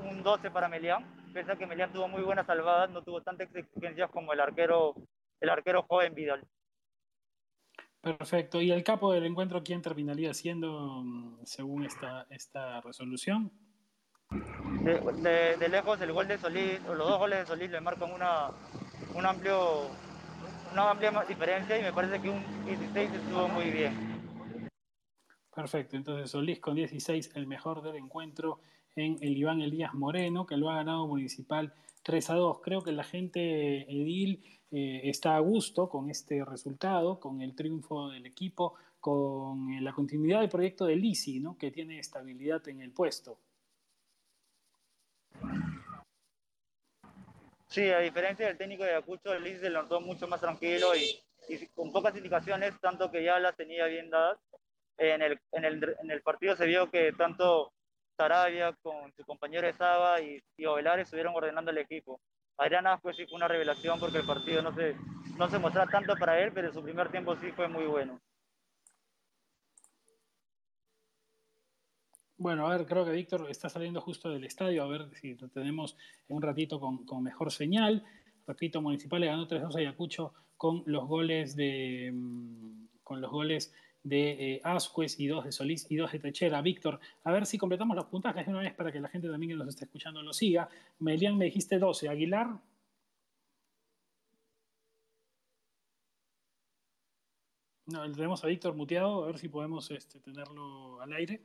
un 0.09 0.23
12 0.23 0.49
para 0.49 0.69
Melián. 0.69 1.03
Pese 1.33 1.51
a 1.51 1.55
que 1.57 1.67
Melián 1.67 1.91
tuvo 1.91 2.07
muy 2.07 2.21
buenas 2.21 2.45
salvadas, 2.47 2.89
no 2.89 3.03
tuvo 3.03 3.21
tantas 3.21 3.53
exigencias 3.53 4.09
como 4.11 4.31
el 4.31 4.39
arquero, 4.39 4.95
el 5.41 5.49
arquero 5.49 5.83
joven 5.83 6.15
Vidal. 6.15 6.47
Perfecto. 7.99 8.61
¿Y 8.61 8.71
el 8.71 8.83
capo 8.83 9.11
del 9.11 9.25
encuentro 9.25 9.61
quién 9.61 9.81
terminaría 9.81 10.33
siendo 10.33 11.03
mm, 11.03 11.43
según 11.43 11.83
esta, 11.83 12.25
esta 12.29 12.79
resolución? 12.79 13.51
De, 14.87 15.69
lejos 15.69 15.99
el 16.01 16.13
gol 16.13 16.27
de 16.27 16.37
Solís, 16.37 16.81
los 16.83 16.97
dos 16.97 17.17
goles 17.17 17.39
de 17.39 17.45
Solís 17.45 17.71
le 17.71 17.81
marcan 17.81 18.11
una, 18.11 18.51
un 19.15 19.25
amplio, 19.25 19.87
una 20.71 20.91
amplia 20.91 21.11
diferencia 21.27 21.77
y 21.77 21.83
me 21.83 21.91
parece 21.91 22.21
que 22.21 22.29
un 22.29 22.43
16 22.65 23.11
estuvo 23.11 23.47
muy 23.49 23.69
bien. 23.69 23.93
Perfecto, 25.53 25.97
entonces 25.97 26.31
Solís 26.31 26.59
con 26.59 26.75
16 26.75 27.31
el 27.35 27.47
mejor 27.47 27.81
del 27.81 27.95
encuentro 27.95 28.59
en 28.95 29.17
el 29.21 29.37
Iván 29.37 29.61
Elías 29.61 29.93
Moreno, 29.93 30.45
que 30.45 30.57
lo 30.57 30.69
ha 30.69 30.75
ganado 30.75 31.07
Municipal 31.07 31.73
3 32.03 32.29
a 32.29 32.35
2. 32.35 32.59
Creo 32.61 32.81
que 32.81 32.91
la 32.91 33.03
gente 33.03 33.81
edil 33.91 34.43
eh, 34.71 35.01
está 35.03 35.35
a 35.35 35.39
gusto 35.39 35.89
con 35.89 36.09
este 36.09 36.43
resultado, 36.45 37.19
con 37.19 37.41
el 37.41 37.55
triunfo 37.55 38.09
del 38.09 38.25
equipo, 38.25 38.75
con 38.99 39.73
eh, 39.73 39.81
la 39.81 39.93
continuidad 39.93 40.41
del 40.41 40.49
proyecto 40.49 40.85
de 40.85 40.95
Lisi, 40.95 41.39
¿no? 41.39 41.57
que 41.57 41.71
tiene 41.71 41.99
estabilidad 41.99 42.67
en 42.67 42.81
el 42.81 42.91
puesto. 42.91 43.37
Sí, 47.67 47.89
a 47.91 47.99
diferencia 47.99 48.47
del 48.47 48.57
técnico 48.57 48.83
de 48.83 48.91
Ayacucho, 48.91 49.33
el 49.33 49.43
Lisi 49.43 49.59
se 49.59 49.69
lo 49.69 49.83
notó 49.83 49.99
mucho 49.99 50.27
más 50.27 50.39
tranquilo 50.39 50.95
y, 50.95 51.21
con 51.75 51.91
pocas 51.91 52.15
indicaciones, 52.15 52.79
tanto 52.79 53.11
que 53.11 53.23
ya 53.23 53.39
las 53.39 53.55
tenía 53.55 53.85
bien 53.85 54.09
dadas. 54.09 54.37
En 54.97 55.21
el, 55.21 55.39
en 55.51 55.65
el, 55.65 55.95
en 56.01 56.11
el 56.11 56.21
partido 56.21 56.55
se 56.55 56.65
vio 56.65 56.89
que 56.89 57.11
tanto 57.13 57.71
Sarabia 58.17 58.73
con 58.81 59.13
su 59.13 59.23
compañero 59.25 59.71
Saba 59.73 60.19
y, 60.21 60.41
y 60.57 60.65
Ovelar 60.65 60.99
estuvieron 60.99 61.35
ordenando 61.35 61.69
el 61.69 61.77
equipo. 61.77 62.19
Adrián 62.57 62.85
pues 63.01 63.15
sí 63.15 63.25
fue 63.27 63.35
una 63.35 63.47
revelación 63.47 63.99
porque 63.99 64.17
el 64.17 64.25
partido 64.25 64.63
no 64.63 64.73
se, 64.73 64.95
no 65.37 65.47
se 65.49 65.59
mostraba 65.59 65.91
tanto 65.91 66.15
para 66.15 66.39
él, 66.39 66.51
pero 66.51 66.73
su 66.73 66.81
primer 66.81 67.09
tiempo 67.09 67.35
sí 67.35 67.51
fue 67.51 67.67
muy 67.67 67.85
bueno. 67.85 68.19
Bueno, 72.39 72.67
a 72.67 72.77
ver, 72.77 72.85
creo 72.85 73.03
que 73.03 73.11
Víctor 73.11 73.49
está 73.49 73.67
saliendo 73.67 73.99
justo 73.99 74.29
del 74.29 74.43
estadio, 74.43 74.83
a 74.83 74.87
ver 74.87 75.09
si 75.15 75.33
lo 75.35 75.49
tenemos 75.49 75.97
en 76.29 76.35
un 76.35 76.41
ratito 76.43 76.79
con, 76.79 77.23
mejor 77.23 77.51
señal. 77.51 78.03
Repito, 78.45 78.79
Municipal 78.79 79.21
le 79.21 79.27
ganó 79.27 79.47
3-2 79.47 79.75
a 79.75 79.79
Ayacucho 79.79 80.33
con 80.55 80.83
los 80.85 81.07
goles 81.07 81.55
de 81.55 82.11
mm, 82.13 82.87
con 83.03 83.21
los 83.21 83.31
goles 83.31 83.73
de 84.03 84.55
eh, 84.55 84.61
y 85.17 85.27
dos 85.27 85.45
de 85.45 85.51
Solís 85.51 85.87
y 85.89 85.95
dos 85.95 86.11
de 86.11 86.19
Techera. 86.19 86.61
Víctor, 86.61 86.99
a 87.23 87.31
ver 87.31 87.45
si 87.45 87.57
completamos 87.57 87.95
los 87.95 88.05
puntajes 88.05 88.45
de 88.45 88.51
una 88.51 88.61
vez 88.61 88.73
para 88.75 88.91
que 88.91 88.99
la 88.99 89.09
gente 89.09 89.29
también 89.29 89.51
que 89.51 89.55
nos 89.55 89.69
esté 89.69 89.85
escuchando 89.85 90.21
lo 90.21 90.33
siga. 90.33 90.69
Melián 90.99 91.37
me 91.37 91.45
dijiste 91.45 91.79
12, 91.79 92.09
Aguilar. 92.09 92.59
No, 97.87 98.11
tenemos 98.11 98.43
a 98.43 98.47
Víctor 98.47 98.75
muteado, 98.75 99.23
a 99.23 99.27
ver 99.27 99.39
si 99.39 99.47
podemos 99.49 99.89
este, 99.91 100.19
tenerlo 100.19 101.01
al 101.01 101.13
aire. 101.13 101.41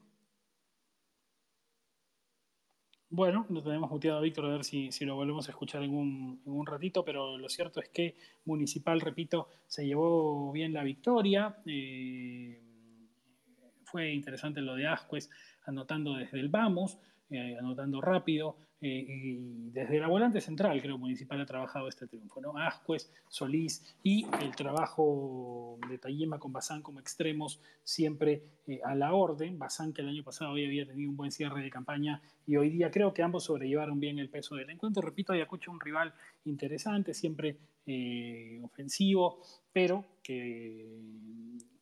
Bueno, 3.15 3.45
lo 3.51 3.63
tenemos 3.63 3.91
muteado 3.91 4.17
a 4.17 4.23
Víctor, 4.23 4.47
a 4.47 4.49
ver 4.49 4.65
si, 4.65 4.89
lo 5.05 5.17
volvemos 5.17 5.47
a 5.47 5.51
escuchar 5.51 5.83
en 5.83 5.93
un, 5.93 6.67
ratito, 6.67 7.05
pero 7.05 7.37
lo 7.37 7.47
cierto 7.51 7.79
es 7.79 7.91
que 7.91 8.17
Municipal, 8.47 9.03
repito, 9.03 9.49
se 9.67 9.85
llevó 9.85 10.51
bien 10.51 10.73
la 10.73 10.83
victoria. 10.83 11.55
Eh, 11.67 12.59
fue 13.85 14.15
interesante 14.15 14.63
lo 14.63 14.75
de 14.77 14.87
Ascuez 14.87 15.29
anotando 15.67 16.15
desde 16.15 16.41
el 16.41 16.49
vamos, 16.49 16.99
eh, 17.29 17.55
anotando 17.59 18.01
rápido, 18.01 18.57
eh, 18.85 19.07
y 19.07 19.71
desde 19.71 20.01
la 20.01 20.09
volante 20.09 20.41
central, 20.41 20.83
creo, 20.83 20.99
Municipal 20.99 21.41
ha 21.41 21.47
trabajado 21.47 21.87
este 21.87 22.09
triunfo, 22.09 22.41
¿no? 22.41 22.59
Ascuez, 22.59 23.13
Solís 23.29 23.97
y 24.03 24.27
el 24.43 24.57
trabajo 24.57 25.79
de 25.89 25.99
Tayema 25.99 26.41
con 26.41 26.53
Bazán 26.53 26.83
como 26.83 26.99
extremos, 26.99 27.61
siempre 27.85 28.43
eh, 28.67 28.81
a 28.85 28.97
la 28.97 29.15
orden. 29.15 29.57
Bazán, 29.57 29.93
que 29.93 30.03
el 30.03 30.09
año 30.09 30.25
pasado 30.25 30.51
hoy 30.51 30.67
había 30.67 30.85
tenido 30.85 31.09
un 31.09 31.17
buen 31.17 31.31
cierre 31.31 31.63
de 31.63 31.71
campaña 31.71 32.21
y 32.45 32.57
hoy 32.57 32.71
día 32.71 32.91
creo 32.91 33.15
que 33.15 33.23
ambos 33.23 33.45
sobrellevaron 33.45 34.01
bien 34.01 34.19
el 34.19 34.29
peso 34.29 34.57
del 34.57 34.69
encuentro. 34.69 35.01
Repito, 35.01 35.33
Ayacucho 35.33 35.71
un 35.71 35.79
rival 35.79 36.13
interesante, 36.45 37.15
siempre 37.15 37.59
ofensivo, 38.63 39.43
pero 39.73 40.05
que, 40.23 40.89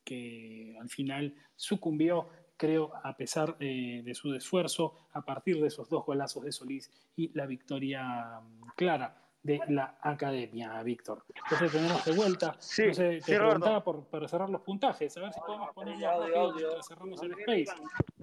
que 0.03 0.75
al 0.79 0.89
final 0.89 1.35
sucumbió 1.55 2.29
creo, 2.61 2.91
a 3.01 3.17
pesar 3.17 3.55
eh, 3.59 4.03
de 4.05 4.13
su 4.13 4.35
esfuerzo, 4.35 4.93
a 5.13 5.21
partir 5.23 5.59
de 5.59 5.65
esos 5.65 5.89
dos 5.89 6.05
golazos 6.05 6.43
de 6.43 6.51
Solís 6.51 6.91
y 7.15 7.31
la 7.33 7.47
victoria 7.47 8.39
mm, 8.39 8.73
clara 8.75 9.17
de 9.41 9.59
la 9.69 9.97
academia, 9.99 10.83
Víctor. 10.83 11.25
Entonces 11.33 11.71
tenemos 11.71 12.05
de 12.05 12.11
vuelta. 12.11 12.55
Sí, 12.59 12.91
te 12.91 13.19
preguntaba 13.19 13.83
por, 13.83 14.05
para 14.05 14.27
cerrar 14.27 14.51
los 14.51 14.61
puntajes, 14.61 15.17
a 15.17 15.21
ver 15.21 15.33
si 15.33 15.39
podemos 15.39 15.71
ponerlo 15.73 16.07
rápido 16.07 16.53
mientras 16.53 16.87
cerramos 16.87 17.23
el 17.23 17.31
space. 17.31 17.73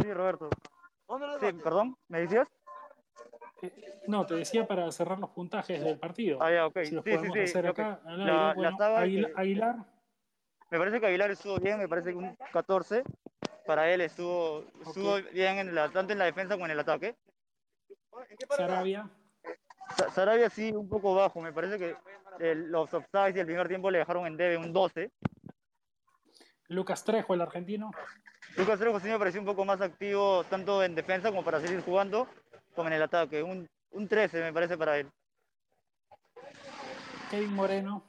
Sí, 0.00 0.12
Roberto. 0.12 0.50
Sí, 1.40 1.52
perdón, 1.64 1.97
¿me 2.07 2.21
decías? 2.21 2.47
Eh, 3.62 4.02
no, 4.07 4.25
te 4.25 4.37
decía 4.37 4.68
para 4.68 4.88
cerrar 4.92 5.18
los 5.18 5.30
puntajes 5.30 5.83
del 5.83 5.99
partido. 5.99 6.40
Ah, 6.40 6.52
ya, 6.52 6.66
ok. 6.66 6.78
Si 6.85 6.95
los 6.95 7.02
sí, 7.02 7.11
podemos 7.11 7.35
sí, 7.35 7.40
hacer 7.40 7.66
acá. 7.66 8.00
La, 8.04 8.54
bueno, 8.54 8.76
Aguilar, 8.78 9.33
Aguilar. 9.35 9.76
Me 10.71 10.78
parece 10.78 11.00
que 11.00 11.07
Aguilar 11.07 11.33
estuvo 11.33 11.59
bien, 11.59 11.76
me 11.78 11.88
parece 11.88 12.11
que 12.11 12.16
un 12.18 12.37
14 12.52 13.02
para 13.68 13.92
él 13.92 14.00
estuvo, 14.00 14.64
estuvo 14.80 15.16
bien 15.30 15.58
en 15.58 15.75
la, 15.75 15.90
tanto 15.90 16.14
en 16.14 16.18
la 16.18 16.25
defensa 16.25 16.54
como 16.54 16.64
en 16.64 16.70
el 16.70 16.80
ataque. 16.80 17.14
Sarabia. 18.56 19.10
Sarabia 20.14 20.48
sí, 20.48 20.72
un 20.72 20.88
poco 20.88 21.14
bajo. 21.14 21.42
Me 21.42 21.52
parece 21.52 21.78
que 21.78 21.94
los 22.54 22.94
offsides 22.94 23.37
y 23.37 23.40
el 23.40 23.44
primer 23.44 23.68
tiempo 23.68 23.90
le 23.90 23.98
dejaron 23.98 24.26
en 24.26 24.38
debe 24.38 24.56
un 24.56 24.72
12. 24.72 25.12
Lucas 26.68 27.04
Trejo, 27.04 27.34
el 27.34 27.42
argentino. 27.42 27.90
Lucas 28.56 28.78
Trejo 28.78 29.00
sí 29.00 29.08
me 29.08 29.18
pareció 29.18 29.38
un 29.38 29.46
poco 29.46 29.66
más 29.66 29.82
activo, 29.82 30.44
tanto 30.44 30.82
en 30.82 30.94
defensa 30.94 31.28
como 31.28 31.44
para 31.44 31.60
seguir 31.60 31.82
jugando, 31.82 32.26
como 32.75 32.88
en 32.88 32.94
el 32.94 33.02
ataque. 33.02 33.42
Un, 33.42 33.68
un 33.90 34.08
13 34.08 34.40
me 34.40 34.52
parece 34.54 34.78
para 34.78 34.96
él. 34.96 35.12
Kevin 37.30 37.52
Moreno. 37.52 38.02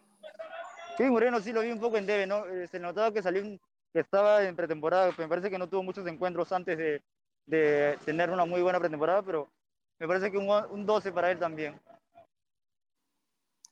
Kevin 0.95 1.11
Moreno 1.11 1.41
sí 1.41 1.51
lo 1.51 1.59
vi 1.59 1.71
un 1.73 1.81
poco 1.81 1.97
en 1.97 2.05
debe, 2.05 2.25
¿no? 2.25 2.45
Eh, 2.45 2.65
se 2.69 2.79
notaba 2.79 3.11
que 3.11 3.21
salió 3.21 3.41
un 3.41 3.59
que 3.93 3.99
estaba 3.99 4.43
en 4.43 4.55
pretemporada. 4.55 5.13
Me 5.17 5.27
parece 5.27 5.49
que 5.49 5.57
no 5.57 5.67
tuvo 5.67 5.83
muchos 5.83 6.05
encuentros 6.07 6.51
antes 6.51 6.77
de, 6.77 7.01
de 7.45 7.97
tener 8.05 8.29
una 8.29 8.45
muy 8.45 8.61
buena 8.61 8.79
pretemporada, 8.79 9.21
pero 9.21 9.49
me 9.99 10.07
parece 10.07 10.31
que 10.31 10.37
un, 10.37 10.49
un 10.49 10.85
12 10.85 11.11
para 11.11 11.31
él 11.31 11.39
también. 11.39 11.79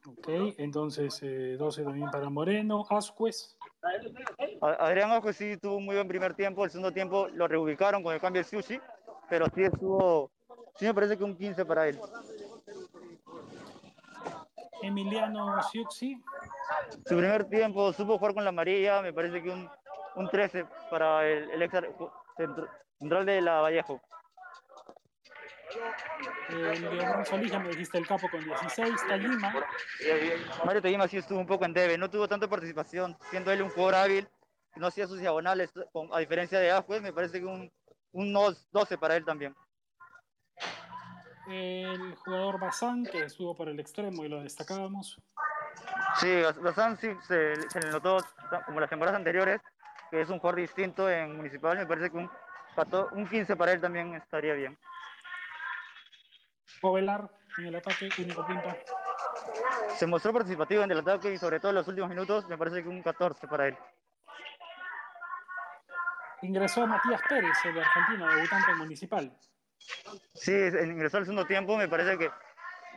Ok, 0.05 0.29
entonces 0.57 1.19
eh, 1.21 1.55
12 1.57 1.83
también 1.83 2.09
para 2.09 2.29
Moreno. 2.29 2.85
Ascuez. 2.89 3.57
Adrián 4.61 5.11
Ascuez 5.11 5.35
sí 5.35 5.57
tuvo 5.57 5.77
un 5.77 5.85
muy 5.85 5.95
buen 5.95 6.07
primer 6.07 6.33
tiempo. 6.33 6.63
El 6.63 6.71
segundo 6.71 6.93
tiempo 6.93 7.27
lo 7.27 7.47
reubicaron 7.47 8.03
con 8.03 8.13
el 8.13 8.21
cambio 8.21 8.41
de 8.41 8.47
Sushi, 8.47 8.79
pero 9.29 9.45
sí 9.53 9.63
estuvo. 9.63 10.31
Sí, 10.75 10.85
me 10.85 10.93
parece 10.93 11.17
que 11.17 11.23
un 11.23 11.35
15 11.35 11.65
para 11.65 11.89
él. 11.89 11.99
Emiliano 14.81 15.61
Siuxi. 15.63 16.21
Su 17.05 17.17
primer 17.17 17.45
tiempo 17.45 17.91
supo 17.93 18.17
jugar 18.17 18.33
con 18.33 18.43
la 18.43 18.49
amarilla, 18.49 19.01
me 19.01 19.11
parece 19.11 19.41
que 19.41 19.49
un 19.49 19.69
un 20.17 20.29
13 20.29 20.65
para 20.89 21.27
el, 21.27 21.49
el 21.51 21.61
ex 21.61 21.73
central 22.99 23.25
de 23.25 23.41
la 23.41 23.61
Vallejo. 23.61 24.01
El 26.49 26.97
León 26.97 27.25
Solís, 27.25 27.51
me 27.59 27.69
dijiste 27.69 27.97
el 27.97 28.07
capo 28.07 28.29
con 28.29 28.43
16, 28.43 28.95
Tallima. 29.07 29.53
Mario 30.65 30.81
Tallima 30.81 31.07
sí 31.07 31.17
estuvo 31.17 31.39
un 31.39 31.45
poco 31.45 31.65
en 31.65 31.73
debe, 31.73 31.97
no 31.97 32.09
tuvo 32.09 32.27
tanta 32.27 32.47
participación, 32.47 33.17
siendo 33.29 33.51
él 33.51 33.61
un 33.61 33.69
jugador 33.69 33.95
hábil, 33.95 34.27
no 34.75 34.87
hacía 34.87 35.07
sus 35.07 35.19
diagonales, 35.19 35.71
a 36.11 36.19
diferencia 36.19 36.59
de 36.59 36.71
Ajuez, 36.71 37.01
me 37.01 37.13
parece 37.13 37.39
que 37.39 37.45
un, 37.45 37.71
un 38.13 38.33
12 38.71 38.97
para 38.97 39.15
él 39.15 39.25
también. 39.25 39.53
El 41.49 42.15
jugador 42.15 42.59
Bazán, 42.59 43.05
que 43.05 43.23
estuvo 43.23 43.55
por 43.55 43.69
el 43.69 43.79
extremo 43.79 44.25
y 44.25 44.29
lo 44.29 44.41
destacábamos. 44.41 45.21
Sí, 46.19 46.41
Bazán 46.61 46.97
sí, 46.97 47.09
se, 47.27 47.55
le 47.55 47.91
notó, 47.91 48.17
como 48.65 48.79
las 48.79 48.89
temporadas 48.89 49.17
anteriores, 49.17 49.61
que 50.09 50.21
es 50.21 50.29
un 50.29 50.39
jugador 50.39 50.61
distinto 50.61 51.09
en 51.09 51.35
Municipal. 51.35 51.77
Me 51.77 51.85
parece 51.85 52.09
que 52.09 52.17
un, 52.17 52.29
un 53.11 53.27
15 53.27 53.55
para 53.55 53.73
él 53.73 53.81
también 53.81 54.13
estaría 54.15 54.53
bien. 54.53 54.77
Ovelar 56.81 57.29
en 57.57 57.65
el 57.65 57.75
ataque, 57.75 58.09
único 58.19 58.45
punto. 58.45 58.75
Se 59.95 60.05
mostró 60.05 60.33
participativo 60.33 60.83
en 60.83 60.91
el 60.91 60.99
ataque 60.99 61.33
y 61.33 61.37
sobre 61.37 61.59
todo 61.59 61.69
en 61.69 61.75
los 61.75 61.87
últimos 61.87 62.09
minutos, 62.09 62.47
me 62.47 62.57
parece 62.57 62.83
que 62.83 62.89
un 62.89 63.01
14 63.01 63.47
para 63.47 63.67
él. 63.67 63.77
Ingresó 66.43 66.85
Matías 66.85 67.21
Pérez, 67.27 67.57
el 67.65 67.79
argentino, 67.79 68.27
debutante 68.27 68.75
municipal. 68.75 69.35
Sí, 70.33 70.51
ingresó 70.51 71.17
al 71.17 71.25
segundo 71.25 71.45
tiempo, 71.45 71.77
me 71.77 71.87
parece 71.87 72.17
que 72.17 72.31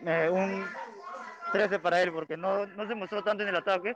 eh, 0.05 0.29
un 0.29 0.67
13 1.53 1.79
para 1.79 2.03
él, 2.03 2.13
porque 2.13 2.37
no, 2.37 2.67
no 2.67 2.87
se 2.87 2.95
mostró 2.95 3.23
tanto 3.23 3.43
en 3.43 3.49
el 3.49 3.57
ataque, 3.57 3.95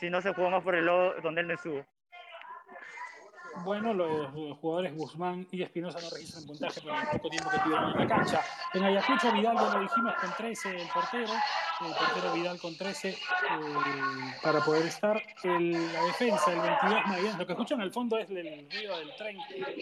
sino 0.00 0.22
se 0.22 0.32
jugó 0.32 0.50
más 0.50 0.62
por 0.62 0.74
el 0.74 0.86
lado 0.86 1.14
donde 1.22 1.42
él 1.42 1.48
no 1.48 1.54
estuvo. 1.54 1.84
Bueno, 3.64 3.94
los, 3.94 4.30
jugadores 4.58 4.94
Guzmán 4.94 5.46
y 5.50 5.62
Espinosa 5.62 5.98
no 6.00 6.10
registran 6.10 6.44
puntaje 6.44 6.80
por 6.80 6.92
el 6.94 7.06
poco 7.08 7.30
tiempo 7.30 7.50
que 7.50 7.58
tuvieron 7.58 7.92
en 7.92 7.98
la 7.98 8.06
cancha. 8.06 8.42
En 8.74 8.84
Ayacucho, 8.84 9.32
Vidal, 9.32 9.56
ya 9.56 9.74
lo 9.74 9.80
dijimos, 9.80 10.14
con 10.20 10.30
13 10.36 10.80
el 10.80 10.88
portero 10.88 11.32
el 11.80 11.94
portero 11.94 12.32
Vidal 12.32 12.58
con 12.60 12.76
13 12.76 13.08
eh, 13.10 13.16
para 14.42 14.60
poder 14.60 14.86
estar. 14.86 15.22
El, 15.44 15.92
la 15.92 16.02
defensa, 16.04 16.52
el 16.52 16.60
22 16.60 17.06
Magallanes. 17.06 17.38
Lo 17.38 17.46
que 17.46 17.52
escuchan 17.52 17.80
al 17.80 17.92
fondo 17.92 18.18
es 18.18 18.28
el 18.30 18.68
ruido 18.70 18.98
del 18.98 19.14
tren 19.16 19.36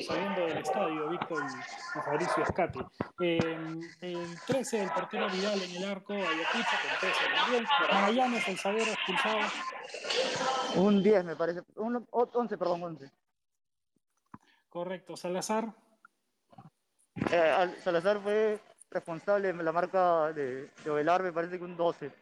saliendo 0.06 0.40
del 0.42 0.58
estadio, 0.58 1.08
Víctor 1.08 1.42
y, 1.44 1.98
Fabricio 1.98 2.42
Escate. 2.42 2.80
Eh, 3.20 3.56
el 4.00 4.40
13, 4.46 4.82
el 4.82 4.90
portero 4.90 5.30
Vidal 5.30 5.62
en 5.62 5.76
el 5.76 5.84
arco, 5.90 6.12
Ayacucho 6.12 6.76
con 6.82 7.00
13 7.00 7.20
también. 7.34 7.66
Magallanes, 7.92 8.48
el 8.48 8.58
zaguero 8.58 8.92
expulsado. 8.92 9.40
Un 10.76 11.02
10 11.02 11.24
me 11.24 11.36
parece, 11.36 11.62
un 11.76 12.06
11, 12.10 12.58
perdón, 12.58 12.82
11. 12.82 13.10
Correcto, 14.76 15.16
Salazar. 15.16 15.72
Eh, 17.32 17.74
Salazar 17.82 18.20
fue 18.20 18.60
responsable 18.90 19.48
en 19.48 19.64
la 19.64 19.72
marca 19.72 20.34
de, 20.34 20.70
de 20.84 20.90
Ovelar, 20.90 21.22
me 21.22 21.32
parece 21.32 21.56
que 21.56 21.64
un 21.64 21.78
12. 21.78 22.12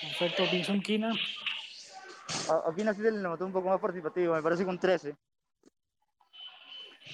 Perfecto, 0.00 0.50
Pinzón 0.50 0.80
Quina. 0.82 1.12
A, 2.50 2.74
Quina 2.74 2.92
sí 2.94 3.00
se 3.00 3.12
le 3.12 3.20
notó 3.20 3.46
un 3.46 3.52
poco 3.52 3.68
más 3.68 3.78
participativo, 3.78 4.34
me 4.34 4.42
parece 4.42 4.64
que 4.64 4.70
un 4.70 4.80
13. 4.80 5.16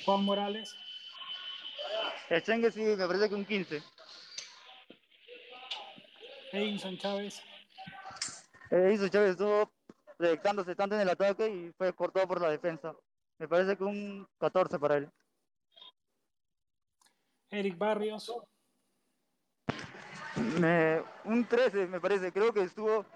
Juan 0.06 0.24
Morales. 0.24 0.74
El 2.30 2.42
Chengue 2.42 2.70
sí, 2.70 2.80
me 2.80 3.06
parece 3.06 3.28
que 3.28 3.34
un 3.34 3.44
15. 3.44 3.82
Edinson 6.52 6.96
Chávez. 6.96 7.42
Edinson 8.70 9.10
Chávez 9.10 9.32
estuvo 9.32 9.77
proyectándose 10.18 10.74
tanto 10.74 10.96
en 10.96 11.02
el 11.02 11.08
ataque 11.08 11.48
y 11.48 11.72
fue 11.78 11.94
cortado 11.94 12.26
por 12.26 12.40
la 12.42 12.50
defensa. 12.50 12.92
Me 13.38 13.48
parece 13.48 13.76
que 13.76 13.84
un 13.84 14.28
14 14.38 14.78
para 14.78 14.96
él. 14.96 15.10
Eric 17.50 17.78
Barrios. 17.78 18.30
un 21.24 21.46
13, 21.48 21.86
me 21.86 22.00
parece. 22.00 22.32
Creo 22.32 22.52
que 22.52 22.62
estuvo 22.62 23.06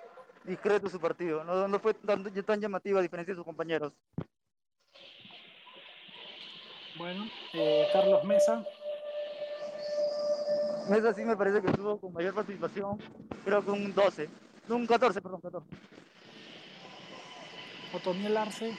discreto 0.44 0.88
su 0.88 1.00
partido. 1.00 1.42
No, 1.44 1.78
fue 1.80 1.92
tan, 1.92 2.24
tan 2.24 2.60
llamativo 2.60 2.98
a 2.98 3.02
diferencia 3.02 3.32
de 3.32 3.36
sus 3.36 3.44
compañeros. 3.44 3.92
Bueno, 6.96 7.24
eh, 7.52 7.88
Carlos 7.92 8.24
Mesa. 8.24 8.64
Mesa 10.88 11.14
sí 11.14 11.24
me 11.24 11.36
parece 11.36 11.60
que 11.60 11.68
estuvo 11.68 12.00
con 12.00 12.12
mayor 12.12 12.34
participación. 12.34 12.98
Creo 13.44 13.64
que 13.64 13.70
un 13.70 13.92
12. 13.92 14.30
Un 14.68 14.86
14, 14.86 15.20
perdón, 15.20 15.40
14. 15.40 15.66
Otoniel 17.92 18.36
Arce. 18.36 18.76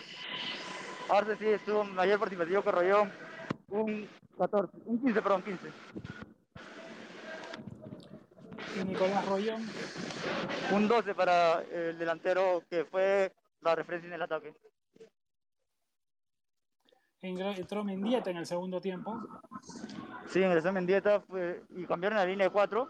Arce 1.09 1.37
sí 1.37 1.47
estuvo 1.47 1.83
mayor 1.83 2.19
participación 2.19 2.63
que 2.63 2.71
Rollón. 2.71 3.11
Un 3.69 4.09
14, 4.37 4.77
un 4.85 5.01
15, 5.01 5.21
perdón, 5.21 5.43
15. 5.43 5.71
Y 8.79 8.83
Nicolás 8.85 9.25
Rollón. 9.25 9.69
Un 10.71 10.87
12 10.87 11.15
para 11.15 11.61
el 11.61 11.97
delantero 11.97 12.63
que 12.69 12.85
fue 12.85 13.31
la 13.61 13.75
referencia 13.75 14.07
en 14.07 14.13
el 14.13 14.21
ataque. 14.21 14.53
Entró 17.21 17.85
Mendieta 17.85 18.31
en 18.31 18.37
el 18.37 18.45
segundo 18.45 18.81
tiempo. 18.81 19.17
Sí, 20.27 20.41
ingresó 20.41 20.73
Mendieta 20.73 21.21
fue, 21.21 21.63
y 21.69 21.85
cambiaron 21.85 22.17
la 22.17 22.25
línea 22.25 22.47
de 22.47 22.51
4, 22.51 22.89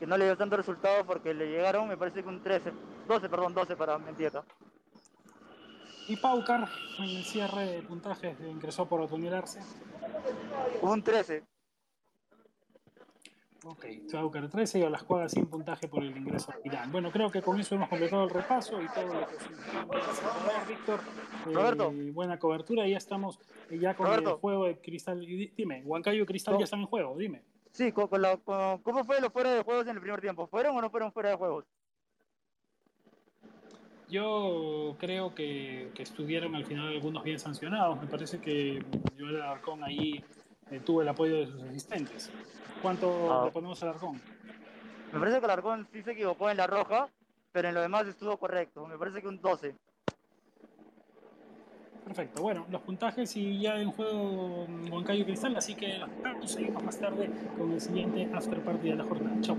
que 0.00 0.06
no 0.06 0.16
le 0.16 0.24
dio 0.24 0.36
tanto 0.36 0.56
resultado 0.56 1.06
porque 1.06 1.32
le 1.32 1.48
llegaron, 1.48 1.86
me 1.86 1.96
parece 1.96 2.22
que 2.22 2.28
un 2.28 2.42
13, 2.42 2.72
12, 3.06 3.28
perdón, 3.28 3.54
12 3.54 3.76
para 3.76 3.96
Mendieta. 3.98 4.44
Y 6.08 6.16
Paucar 6.16 6.68
en 6.98 7.04
el 7.04 7.22
cierre 7.22 7.66
de 7.66 7.82
puntajes 7.82 8.36
ingresó 8.40 8.88
por 8.88 9.00
Otoniel 9.00 9.34
Arce. 9.34 9.60
Un 10.80 11.02
13. 11.02 11.44
Ok, 13.64 13.84
Paucar 14.10 14.48
13 14.48 14.78
y 14.78 14.82
a 14.84 14.90
las 14.90 15.02
cuadras 15.02 15.32
sin 15.32 15.46
puntaje 15.46 15.86
por 15.86 16.02
el 16.02 16.16
ingreso 16.16 16.50
a 16.52 16.56
Irán. 16.64 16.90
Bueno, 16.90 17.10
creo 17.10 17.30
que 17.30 17.42
con 17.42 17.60
eso 17.60 17.74
hemos 17.74 17.90
completado 17.90 18.24
el 18.24 18.30
repaso 18.30 18.80
y 18.80 18.88
todo 18.88 19.12
lo 19.12 19.26
que 19.26 19.34
se 19.34 20.68
Víctor. 20.68 21.00
Eh, 21.46 21.52
Roberto. 21.52 21.92
buena 22.12 22.38
cobertura 22.38 22.86
y 22.86 22.92
ya 22.92 22.98
estamos 22.98 23.38
eh, 23.68 23.78
ya 23.78 23.94
con 23.94 24.10
el 24.10 24.26
juego 24.26 24.64
de 24.64 24.80
Cristal. 24.80 25.20
Dime, 25.20 25.82
Huancayo 25.84 26.22
y 26.22 26.26
Cristal 26.26 26.56
ya 26.56 26.64
están 26.64 26.80
en 26.80 26.86
juego, 26.86 27.16
dime. 27.18 27.42
Sí, 27.72 27.92
con, 27.92 28.08
¿cómo 28.82 29.04
fue 29.04 29.20
los 29.20 29.32
fuera 29.32 29.52
de 29.52 29.62
juegos 29.62 29.86
en 29.86 29.96
el 29.96 30.00
primer 30.00 30.20
tiempo? 30.20 30.46
¿Fueron 30.46 30.76
o 30.76 30.80
no 30.80 30.88
fueron 30.88 31.12
fuera 31.12 31.30
de 31.30 31.36
juegos? 31.36 31.66
Yo 34.08 34.96
creo 34.98 35.34
que, 35.34 35.92
estuvieron 35.98 36.54
al 36.54 36.64
final 36.64 36.88
algunos 36.88 37.22
bien 37.22 37.38
sancionados. 37.38 38.00
Me 38.00 38.06
parece 38.06 38.40
que 38.40 38.82
Joel 39.18 39.42
Alarcón 39.42 39.84
ahí 39.84 40.24
eh, 40.70 40.80
tuvo 40.80 41.02
el 41.02 41.08
apoyo 41.08 41.36
de 41.36 41.46
sus 41.46 41.62
asistentes. 41.62 42.30
¿Cuánto 42.80 43.32
ah. 43.32 43.44
le 43.46 43.50
ponemos 43.50 43.82
a 43.82 43.86
Alarcón? 43.86 44.20
Me 45.12 45.18
parece 45.18 45.38
que 45.38 45.44
Alarcón 45.44 45.86
sí 45.92 46.02
se 46.02 46.12
equivocó 46.12 46.48
en 46.48 46.56
la 46.56 46.66
roja, 46.66 47.08
pero 47.52 47.68
en 47.68 47.74
lo 47.74 47.82
demás 47.82 48.06
estuvo 48.06 48.36
correcto. 48.38 48.86
Me 48.86 48.96
parece 48.96 49.20
que 49.20 49.28
un 49.28 49.40
12. 49.40 49.74
Perfecto. 52.04 52.40
Bueno, 52.40 52.66
los 52.70 52.80
puntajes 52.80 53.36
y 53.36 53.60
ya 53.60 53.78
en 53.78 53.90
juego 53.90 54.66
Huancayo 54.90 55.26
Cristal, 55.26 55.54
así 55.56 55.74
que 55.74 56.00
seguimos 56.46 56.82
más 56.82 56.98
tarde 56.98 57.30
con 57.58 57.72
el 57.72 57.80
siguiente 57.82 58.30
after 58.32 58.64
party 58.64 58.88
de 58.88 58.96
la 58.96 59.04
jornada. 59.04 59.38
Chao. 59.42 59.58